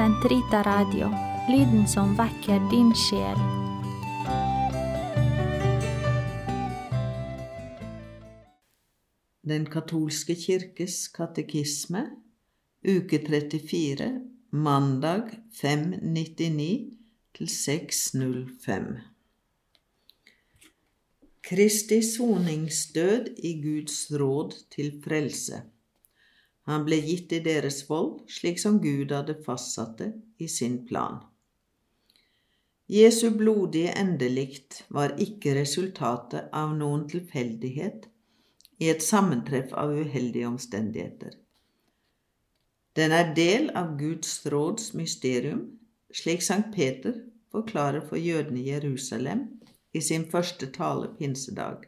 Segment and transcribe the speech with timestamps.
[0.00, 1.10] Sentrita Radio,
[1.48, 3.40] lyden som vekker din sjel.
[9.44, 12.06] Den katolske kirkes katekisme,
[12.80, 14.06] uke 34,
[14.56, 16.70] mandag 599
[17.36, 18.88] til 605.
[21.50, 25.60] Kristi soningsdød i Guds råd til frelse.
[26.68, 31.22] Han ble gitt i deres vold, slik som Gud hadde fastsatt det i sin plan.
[32.90, 38.08] Jesu blodige endelikt var ikke resultatet av noen tilfeldighet
[38.82, 41.36] i et sammentreff av uheldige omstendigheter.
[42.98, 45.78] Den er del av Guds råds mysterium,
[46.10, 47.14] slik Sankt Peter
[47.54, 49.46] forklarer for jødene i Jerusalem
[49.94, 51.86] i sin første tale pinsedag.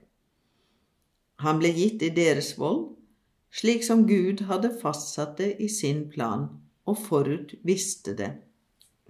[1.43, 2.93] Han ble gitt i deres vold,
[3.53, 6.49] slik som Gud hadde fastsatt det i sin plan
[6.89, 8.33] og forut visste det.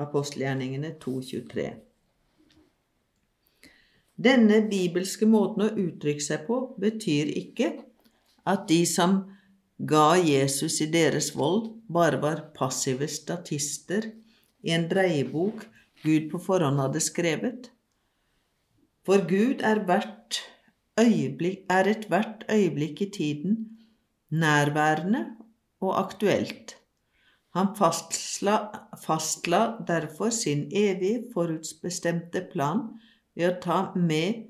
[0.02, 1.68] Apostelgjerningene 2.23.
[4.22, 7.72] Denne bibelske måten å uttrykke seg på betyr ikke
[8.48, 9.22] at de som
[9.78, 14.10] ga Jesus i deres vold, bare var passive statister
[14.62, 15.66] i en dreiebok
[16.02, 17.70] Gud på forhånd hadde skrevet.
[19.06, 20.38] For Gud er, hvert
[20.98, 23.56] øyeblikk, er et hvert øyeblikk i tiden
[24.32, 25.26] nærværende
[25.80, 26.76] og aktuelt.
[27.52, 28.56] Han fastla,
[29.02, 32.86] fastla derfor sin evige, forutsbestemte plan
[33.36, 34.48] ved å ta med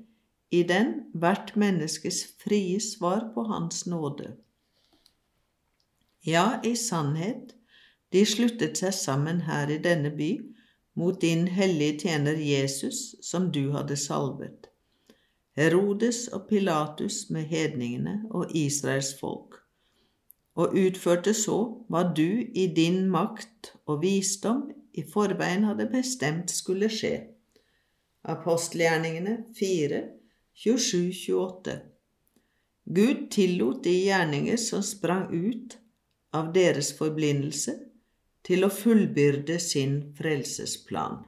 [0.53, 4.35] i den hvert menneskes frie svar på Hans nåde.
[6.23, 7.55] Ja, i sannhet,
[8.13, 10.37] de sluttet seg sammen her i denne by
[10.95, 14.69] mot din hellige tjener Jesus, som du hadde salvet,
[15.57, 19.62] Herodes og Pilatus med hedningene og Israels folk,
[20.53, 21.57] og utførte så
[21.89, 27.15] hva du i din makt og visdom i forveien hadde bestemt skulle skje.
[28.29, 30.03] Apostelgjerningene 4,
[30.65, 31.79] 27-28.
[32.83, 35.77] Gud tillot de gjerninger som sprang ut
[36.33, 37.77] av deres forblindelse,
[38.43, 41.21] til å fullbyrde sin frelsesplan.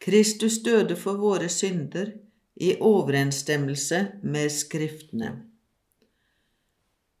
[0.00, 2.14] Kristus døde for våre synder
[2.56, 5.30] i overensstemmelse med Skriftene.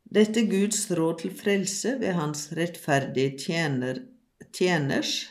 [0.06, 4.00] Dette Guds råd til frelse ved Hans rettferdige tjener,
[4.52, 5.26] tjeners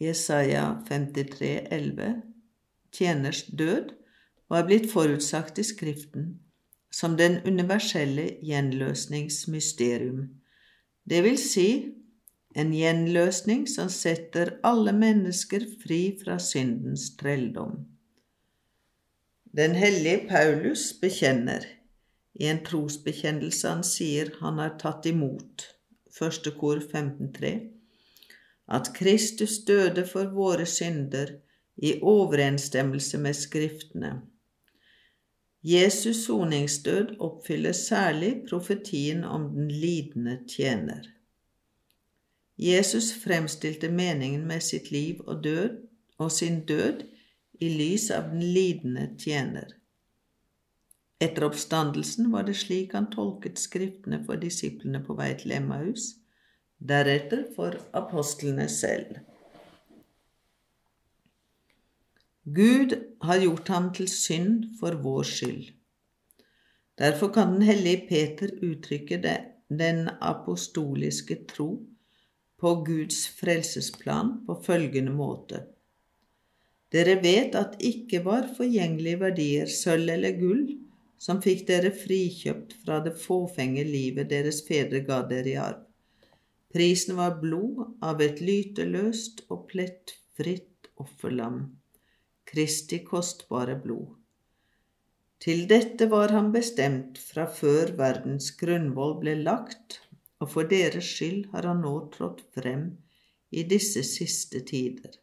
[0.00, 2.10] Jesaja 53, 53,11
[2.92, 3.94] tjeners død,
[4.48, 6.36] var blitt forutsagt i Skriften
[6.96, 10.28] som den universelle gjenløsningsmysterium,
[11.04, 11.68] det vil si
[12.56, 17.82] en gjenløsning som setter alle mennesker fri fra syndens trelldom.
[19.56, 21.64] Den hellige Paulus bekjenner
[22.34, 25.64] i en trosbekjennelse han sier han har tatt imot,
[26.12, 27.52] første kor 15.3,
[28.68, 31.38] at Kristus døde for våre synder
[31.76, 34.12] i overensstemmelse med Skriftene.
[35.64, 41.08] Jesus soningsdød oppfyller særlig profetien om den lidende tjener.
[42.58, 45.80] Jesus fremstilte meningen med sitt liv og død
[46.18, 47.06] og sin død
[47.60, 49.72] i lys av den lidende tjener.
[51.20, 56.10] Etter oppstandelsen var det slik han tolket Skriftene for disiplene på vei til Emmaus,
[56.76, 59.16] deretter for apostlene selv.
[62.44, 62.92] Gud
[63.26, 65.72] har gjort ham til synd for vår skyld.
[66.96, 71.70] Derfor kan den hellige Peter uttrykke det, den apostoliske tro
[72.60, 75.64] på Guds frelsesplan på følgende måte.
[76.96, 80.66] Dere vet at ikke var forgjengelige verdier, sølv eller gull,
[81.20, 85.82] som fikk dere frikjøpt fra det fåfenge livet deres fedre ga dere i arv.
[86.72, 91.60] Prisen var blod av et lyteløst og plettfritt offerlam,
[92.46, 94.14] Kristi kostbare blod.
[95.42, 100.00] Til dette var han bestemt fra før verdens grunnvoll ble lagt,
[100.40, 102.88] og for deres skyld har han nå trådt frem
[103.50, 105.16] i disse siste tider.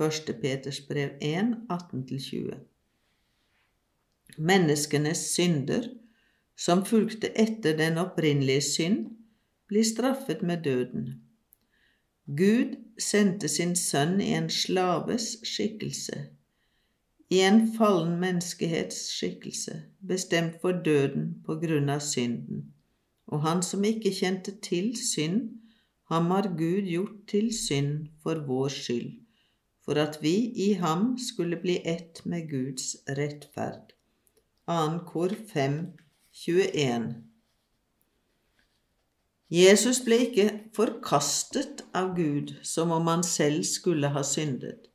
[0.00, 0.32] 1.
[0.40, 2.54] Peters brev 1, 18-20.
[4.38, 5.88] Menneskenes synder,
[6.56, 9.02] som fulgte etter den opprinnelige synd,
[9.68, 11.22] blir straffet med døden.
[12.26, 16.18] Gud sendte sin sønn i en slaves skikkelse,
[17.32, 19.74] i en fallen menneskehets skikkelse,
[20.08, 22.68] bestemt for døden på grunn av synden,
[23.26, 25.50] og han som ikke kjente til synd,
[26.12, 29.12] ham har Gud gjort til synd for vår skyld,
[29.84, 30.34] for at vi
[30.68, 33.92] i ham skulle bli ett med Guds rettferd.
[34.70, 35.04] 2.
[35.06, 35.78] kor 5,
[36.32, 37.14] 21.
[39.52, 44.88] Jesus ble ikke forkastet av Gud som om han selv skulle ha syndet,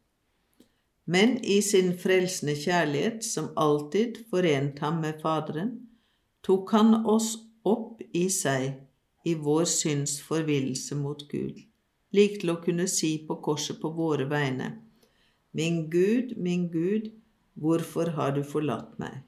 [1.05, 5.69] men i sin frelsende kjærlighet, som alltid forent ham med Faderen,
[6.43, 8.73] tok han oss opp i seg
[9.27, 11.61] i vår synds forvillelse mot Gud,
[12.15, 14.75] lik til å kunne si på korset på våre vegne,
[15.57, 17.11] Min Gud, min Gud,
[17.53, 19.23] hvorfor har du forlatt meg?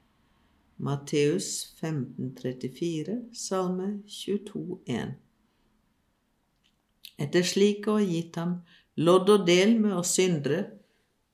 [0.78, 5.16] Matteus 1534, Salme 22,1.
[7.20, 8.52] Etter slik å ha gitt ham
[9.00, 10.60] lodd og del med oss syndere,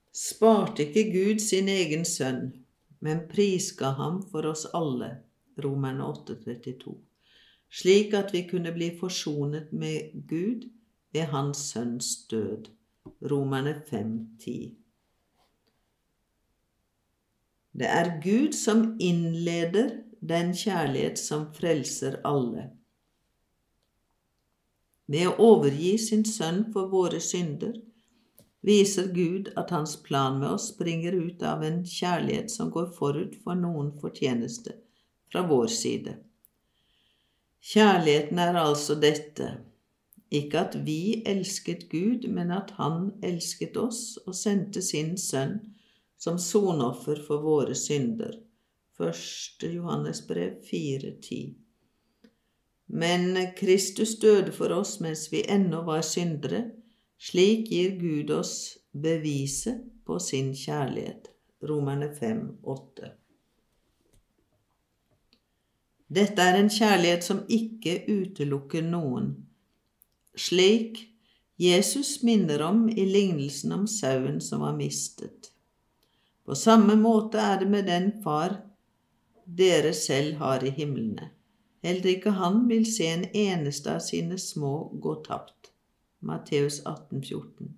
[0.09, 2.49] sparte ikke Gud sin egen sønn,
[2.99, 5.11] men prisga ham for oss alle,
[5.61, 6.95] Romerne 8,32,
[7.69, 10.65] slik at vi kunne bli forsonet med Gud
[11.17, 12.67] ved Hans Sønns død,
[13.31, 14.75] Romerne 5,10.
[17.79, 19.89] Det er Gud som innleder
[20.21, 22.69] den kjærlighet som frelser alle.
[25.07, 27.73] Ved å overgi sin sønn for våre synder
[28.67, 33.39] viser Gud at hans plan med oss springer ut av en kjærlighet som går forut
[33.43, 34.75] for noen fortjeneste
[35.31, 36.17] fra vår side.
[37.73, 39.55] Kjærligheten er altså dette,
[40.31, 45.59] ikke at vi elsket Gud, men at Han elsket oss og sendte sin sønn
[46.17, 48.33] som sonoffer for våre synder.
[48.99, 49.63] 1.
[49.75, 51.53] Johannes brev 4,10.
[52.87, 56.63] Men Kristus døde for oss mens vi ennå var syndere.
[57.19, 61.29] Slik gir Gud oss beviset på sin kjærlighet.
[61.63, 63.11] Romerne 5,8.
[66.07, 69.46] Dette er en kjærlighet som ikke utelukker noen.
[70.37, 71.03] Slik
[71.57, 75.51] Jesus minner om i lignelsen om sauen som var mistet.
[76.45, 78.59] På samme måte er det med den Far
[79.47, 81.31] dere selv har i himlene.
[81.83, 85.71] Heller ikke han vil se en eneste av sine små gå tapt.
[86.19, 87.73] Matteus 18, 14.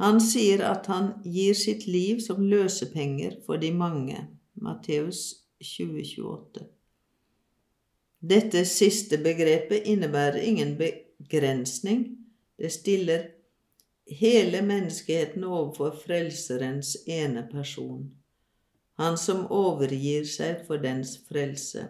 [0.00, 4.26] Han sier at han gir sitt liv som løsepenger for de mange.
[4.54, 6.66] Matteus 20, 28.
[8.20, 10.74] Dette siste begrepet innebærer ingen
[11.20, 12.16] begrensning.
[12.56, 13.28] Det stiller
[14.06, 18.10] hele menneskeheten overfor Frelserens ene person,
[18.98, 21.86] han som overgir seg for dens frelse.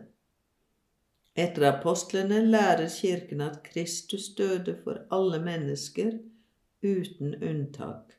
[1.39, 6.19] Etter apostlene lærer Kirken at Kristus døde for alle mennesker
[6.83, 8.17] uten unntak.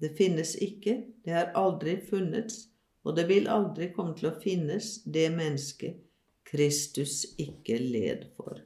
[0.00, 2.66] Det finnes ikke, det har aldri funnets,
[3.04, 6.00] og det vil aldri komme til å finnes det mennesket
[6.48, 8.58] Kristus ikke led for.